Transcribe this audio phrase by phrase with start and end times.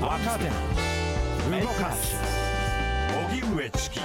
[0.00, 0.44] 若手
[1.60, 2.16] 動かす。
[3.28, 4.00] 荻上チキ。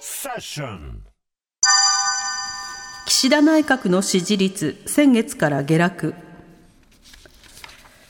[0.00, 1.02] セッション。
[3.06, 6.14] 岸田内閣の支持率先月から下落。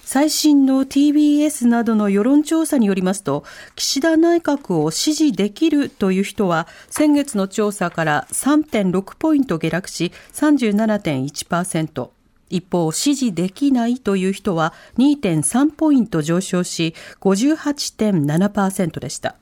[0.04, 3.44] 最新の TBS などの世論調査によりますと
[3.74, 12.15] 岸田内閣を支持できるという人は先月の調査から3.6ポイント下落し37.1%
[12.50, 19.36] 一方支持できないという人は2.3ポイント上昇し58.7%でした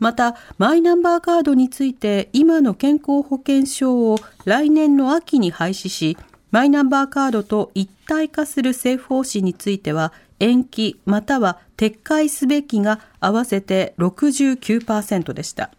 [0.00, 6.16] また、マイナンバーカードについて今の健康保険証を来年の秋に廃止し、
[6.50, 15.70] マイナンバーカードと一体化する政府方針については延期または撤回すべきが合わせて69%でした。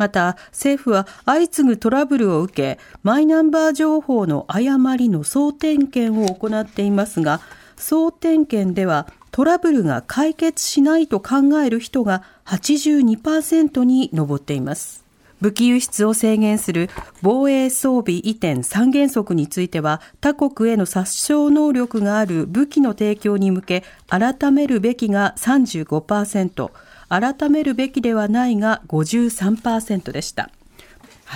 [0.00, 7.42] また政府は相次ぐトラブルを受けマイナンバー情報の誤りの総点検を行っていますが
[7.76, 15.04] 総点検ではトラブルが解決しないと考える人が82%に上っています。
[15.42, 16.90] 武器輸出を制限する
[17.22, 26.70] 防衛装備移転三原則については他国への殺傷能力がある武器の提供に向け改めるべきが35%
[27.10, 30.50] 改めるべきではないが53%でした。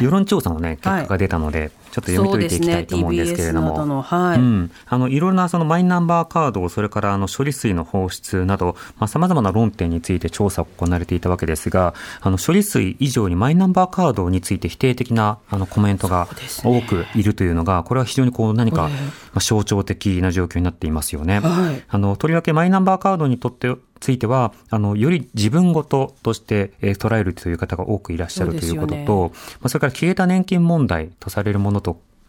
[0.00, 3.86] 世論調査のね、結果が出たので、ちょっと読み解いていきたいと思うんですけれども、ね。
[3.86, 4.38] のはい。
[4.40, 8.74] うん、あのいろいろなそのマイナンバーカード、それからあの処理水の放出など、
[9.06, 16.26] さまざ、まな論点について調査が行われていたわけですが、あの処理水以上にマイナンバーカードについて否定的なあのコメントが
[16.64, 18.88] 多くいるというのが、これは非常にこう何か、ま
[19.36, 21.38] あ象徴的な状況になっていますよね。
[21.38, 21.84] はい。
[21.88, 31.83] あのとりわけマイナンバーカードにとってついては、あの、より自分ごととして、えー捉えるという方が多くいらっしゃるということそうですよと、まあ、それから消えた年金問題とされるものと、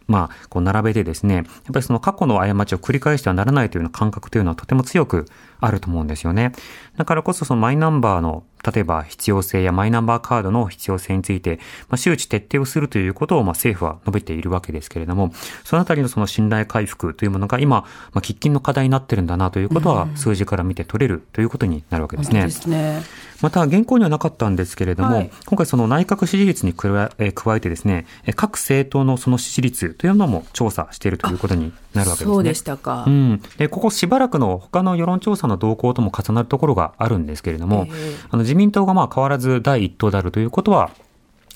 [0.08, 5.26] まあ、こう並べてですね、やっぱりその過去の過ちを繰り返してはならないというような感覚というのはとても強く
[5.60, 6.52] あると思うんですよね。
[6.96, 11.56] だからこそそのマイナンバーの例えば必要性やマイナンバーカードの必要性について、
[11.88, 15.32] まあ、周知徹底をするということをまあ政府は述べているわけですけれども、
[15.64, 22.40] そのあたりのその信頼回復というものが今、まあ、喫緊の課題になってるんだなということは数字から見て取れるということになるわけですね。
[22.40, 23.02] そうですね。
[23.42, 26.88] また、現行にはなかったんですけれども、はい今回その内閣支持率に加
[27.18, 32.34] ええー加えてですね、えー各政党のその支持率というのも調査しているということになるわけですね。
[32.34, 33.04] そうでしたか。
[33.06, 40.90] うん、でここしばらくの他の世論調査の動向とも重なるところがあるんですけれども、ええあの自民党がまあ変わらず第一党であるということは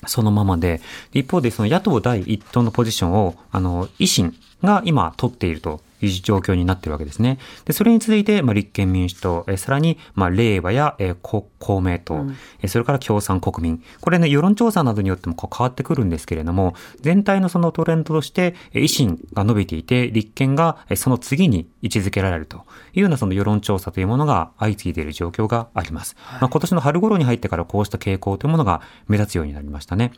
[0.07, 0.81] そのままで、
[1.13, 7.37] 一方でその野党第一党のポジションを、あの、維新が今取っているという状況になっているわけですね。
[7.65, 11.45] で、それに続いて、まあ、立憲民主党、えーさらに、まあ、令和や、え公
[11.81, 12.25] 明党、
[12.61, 13.83] えーそれから共産国民。
[14.01, 22.57] これね、世論調査などによってもこう変わってくるんですけれども、全体のそのトレンドとして、えー維新が伸びていて、立憲がえーその次に位置づけられると
[22.93, 26.15] いうようなその世論調査というものが相次いでいる状況があります。
[26.39, 30.11] まあ、今年の春頃に入ってからこうした傾向というものが目立つようになりましたね。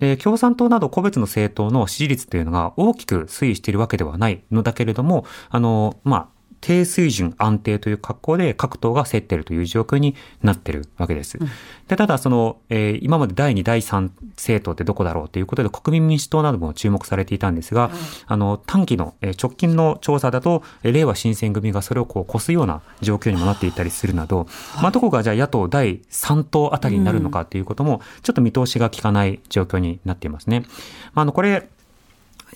[0.00, 11.38] で、共産党など個別の政党の支持率というのが大きく推移しているわけではないのだけれども、あの、まあ、低水準安定という格好で各党が競っているという状況になっているわけです。
[11.86, 17.90] で、ただその、えー今まで第2、第3政党ってどこだろうということで国民民主党なども注目されていたんですが、
[18.26, 24.48] あの、短期の、えー直近の調査だと、えー令和新選組がそれをこう越すような状況にもなっていたりするなど、
[24.82, 30.64] まあ、どこがじゃあ野党第3党あたりになるのかということも、ちょっと見通しが効かない状況になっていますね。
[31.14, 31.68] まあ、あの、これ、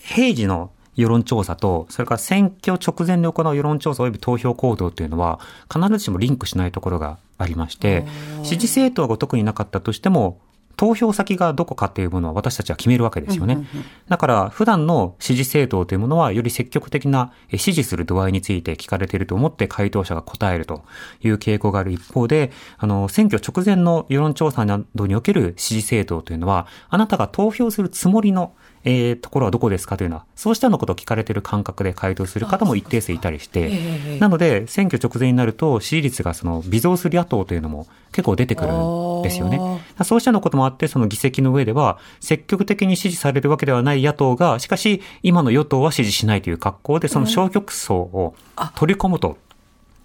[0.03, 5.41] 平時の世論調査と、それから選挙直前に行う世論調査及び投票行動というのは、
[5.73, 8.05] 必ずしもリンクしないところがありまして、
[8.43, 10.41] 支持政党が特になかったとしても、
[10.77, 13.67] 投票先がどこかというものは私たちは決めるわけですよね。
[14.09, 20.83] だから、普段の支持政党というものは、より積極的なえ支持する度合いについて聞かれていると思って回答者が答えると
[21.23, 28.55] いう傾向がある一方で、あの、選挙直前の世論調査などにおける支持政党というのは、あなたが投票するつもりの
[28.85, 39.59] えーところはどこですかというような、そうしたようなことを聞かれている感覚で回答する方も一定数いたりして、ええなので、選挙直前になると、支持率がその微増する野党というのも結構出てくるんですよね。
[40.05, 48.35] そうしたようなこともあって、その議席の上では、積極的に支持されるわけではない野党が、しかし、今の与党は支持しないという格好で、その消極層を
[48.75, 49.39] 取り込むと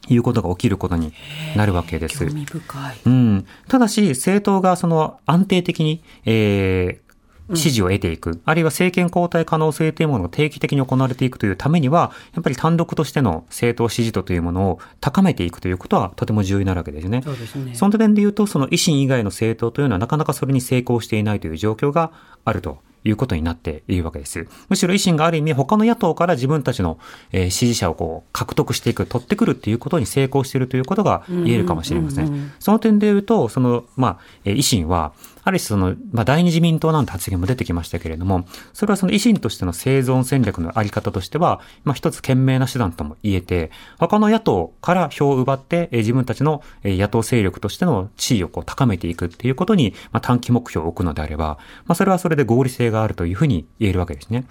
[0.07, 1.13] いうことが起きることに
[1.55, 2.25] なるわけです。
[2.25, 2.95] 興味深い。
[3.05, 3.45] うん。
[3.67, 7.06] ただし、政党がその安定的に、えー
[7.53, 17.21] 支持を得ていく、あるいは政権交代可能性というものが定期的に行われていくというためには、やっぱり単独としての政党支持度というものを高めていくということはとても重要になるわけですよね。
[17.23, 17.75] そうですね。
[17.75, 22.11] その点で言うと、その維新以外の政党というのはなかなかそれに成功していないという状況が
[22.45, 24.47] あるということになっているわけです。
[24.69, 26.99] むしろ維新がある意味他の野党から自分たちの、
[27.31, 32.51] えー支持者をこう獲得していく、取ってくるっていうことに成功しているということが言えるかもしれません。
[32.59, 35.13] その点で言うと、その、まあ、えー維新は、
[35.47, 54.43] ある種その、まあ、第二自民党なんて発言も出てきましたけれども、それはその維新としての生存戦略のあり方としては、まあ、一つ賢明な手段とも言えて、他の野党から票を奪って、え自分たちの野党勢力としての地位をこう高めていくっていうことに、まあ、短期目標を置くのであれば、まあ、それはそれで合理性があるというふうに言えるわけですね。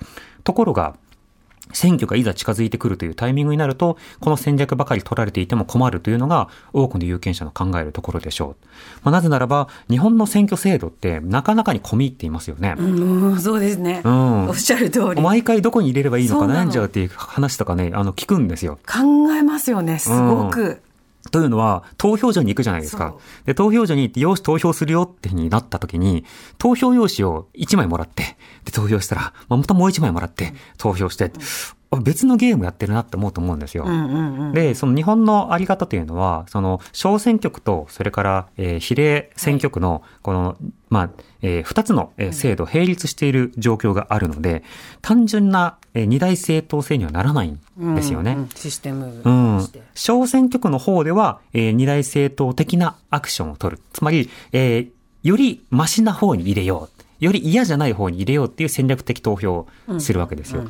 [0.45, 0.97] ところが、
[1.73, 8.67] 選挙がいざ近づいてくるというタイミングになると、この戦略ばかり取られていても困るというのが多くの有権者の考えるところでしょう。
[9.03, 12.75] まあ、なぜならば、日本の選挙制度ってなかなかに込み入っていますよね。
[12.79, 14.03] うん、そうですね。
[14.05, 15.17] うんおっしゃる通り。
[15.17, 18.79] 考毎回どこに入れればいいのか悩んじゃうっていう話とかね、あの、聞くんですよ。
[19.35, 20.81] えますよね、すごく。
[21.31, 23.15] というのは、投票所に行くじゃないですか。
[23.45, 26.25] で、投票所に行って、よし、投票するよってになった時に、
[26.59, 33.85] 投票用紙を1枚もらって、で、投票したら、またもう1枚もらって、投票して、あ別のゲームやってるなって思うと思うんですよ。
[33.87, 34.53] うんうんうん。
[34.53, 40.57] で、その日本のあり方というのは、その小選挙区と、それから、えー比例選挙区の、この、
[40.91, 41.11] まあ、
[41.43, 44.65] えー二つのえー制度を並立している状況があるので、
[45.01, 48.33] 単純なえー二大政党制にはならないんですよね。
[48.33, 49.69] うんうんシステムうん。
[49.95, 53.83] 小選挙区の方では、えー二大政党的なアクションを取る。
[53.93, 54.89] つまり、えー
[55.23, 56.89] よりマシな方に入れよ
[57.21, 57.25] う。
[57.25, 59.67] より嫌じゃない方に入れようっていう戦略的投票を
[59.99, 60.65] するわけですよ。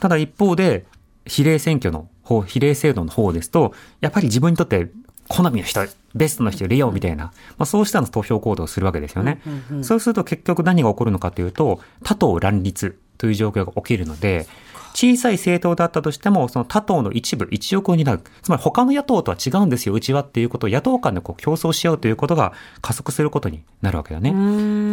[0.00, 0.86] ただ一方で、
[1.26, 4.90] 比例選挙の方、比例制度の方ですと、やっぱり自分にとって
[5.28, 5.80] 好みの人、
[6.14, 7.32] ベストの人を入れようみたいな、ま
[7.64, 9.40] あ、そうしたの投票行動をするわけですよね。
[9.82, 14.46] そうすると結局何が起こるのかというと、他党乱立という状況が起きるので、
[14.94, 18.22] 小さい政党だったとしても、その他党の一部、一翼を担う。
[18.42, 24.30] つまり他の野党とは違うんですよ、うちはっていうことを野党間でこう競争し合うということが加速することになるわけだね。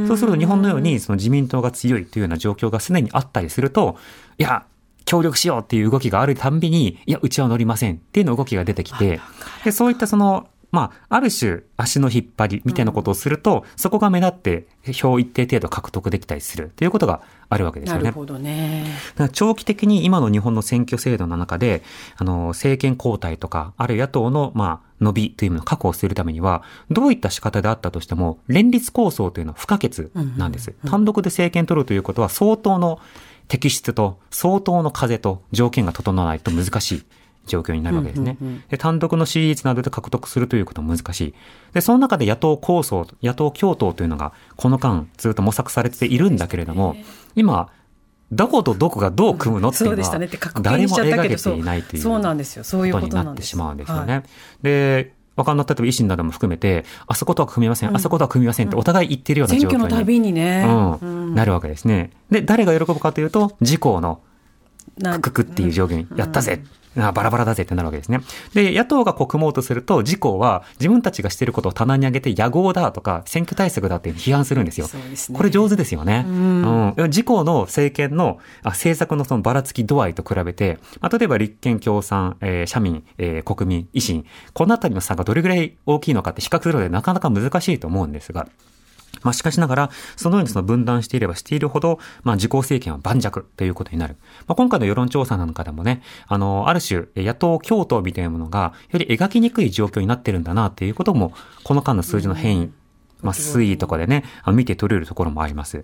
[0.07, 3.97] そうすると日本のようにその自民党が強いというような状況がすでにあったりすると、
[4.37, 4.65] いや、
[5.13, 9.19] 協力しようっていう動きがあるたんびに、いや、うちは乗りませんっていうの動きが出てきて、
[9.63, 18.05] で、そういったその、まあ、ある種、足の引っ張りみたいなことをすると、そこが目立って、票一定程度獲得できたりするということがあるわけですよね。
[18.05, 18.87] なるほどね。
[19.33, 21.83] 長期的に今の日本の選挙制度の中で、
[22.17, 30.73] あの、政権交代とか、あるいは野党の、まあ、伸びというものを確保するためには、どういった仕方であったとしても、連立構想というのは不可欠なんです。
[30.87, 32.99] 単独で政権取るということは、相当の
[33.47, 37.03] 適質と、相当の風と条件が整わないと難しい。
[37.45, 38.37] 状況になるわけですね。
[38.69, 41.33] で単独の支持率などで獲得するということも難しい。
[41.73, 46.95] で、その中で野党構想、野党共闘というのが、この間ずっと模索されているんだけれども、
[47.35, 47.69] 今、
[48.31, 50.19] どことどこがどう組むのっていうのは
[50.61, 52.09] 誰も描けていないというこ
[52.93, 53.19] こと。
[53.19, 54.13] になってしまうんですよね。
[54.13, 54.23] はい
[54.63, 60.65] で、わかんない、例えば維新なども含めて、あそことは組みません、あそことは組みませんってお互い言ってるような状況に、選挙のたびにね。
[61.01, 62.11] うん、なるわけですね。
[62.29, 64.19] で、誰が喜ぶかというと、自公の
[64.97, 66.63] なくくっていう状況に、やったぜ、
[66.95, 68.21] あバラバラだぜってなるわけですね。
[68.53, 74.87] で、野党がこう組もうとすると、自公は自分たちがしていることを棚に上げて野合だとか選挙対策だって批判するんですよ。
[74.87, 76.25] すねこれ上手ですよね。
[76.27, 76.93] うん。
[77.05, 88.47] 自公の政権のあ政策のそのばらつき度合いと比べて、まあ、例えば立憲共産、えー社民、えー国民、維新、このあたりの差がどれぐらい大きいのかって比較するのでなかなか難しいと思うんですが、
[89.23, 94.17] まあ、しかしながら、そのようにその分断していればしているほど、まあ、自公政権は盤石ということになる。
[94.47, 102.71] まあ、今回の世論調査なんかでもね、あの、ある種、野党共闘みたいなものが、より描きにくい状況になってるんだなっていうことも、この間の数字の変異、
[103.21, 105.83] まあ、推移とかでね、見て取れるところもあります。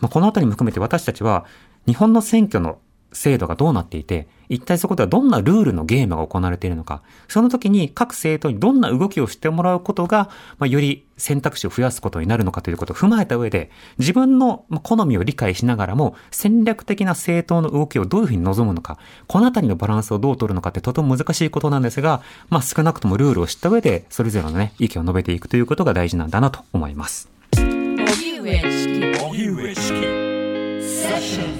[0.00, 1.44] まあ、このあたりも含めて私たちは、
[1.86, 2.78] 日本の選挙の
[3.12, 27.28] 制度がどうなっていて、一体そこではどんなルールのゲームが行われているのか、その時に各政党にどんな動きをしてもらうことが、まあ、より選択肢を増やすことになるのかということを踏まえた上で、自分のまあ好みを理解しながらも、戦略的な政党の動きをどういうふうに望むのか、このあたりのバランスをどう取るのかってとても難しいことなんですが、まあ少なくともルールを知った上で、それぞれのね、意見を述べていくということが大事なんだなと思います。
[27.52, 30.00] 荻上チキ
[30.80, 31.57] セッション